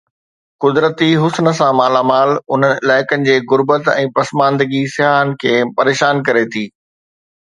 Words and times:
قدرتي 0.63 1.09
حسن 1.21 1.47
سان 1.57 1.73
مالا 1.79 1.99
مال 2.11 2.31
انهن 2.55 2.71
علائقن 2.85 3.27
جي 3.27 3.35
غربت 3.51 3.91
۽ 3.93 4.07
پسماندگي 4.15 4.81
سياحن 4.95 5.35
کي 5.45 5.53
پريشان 5.81 6.25
ڪري 6.31 6.45
ٿي. 6.57 6.65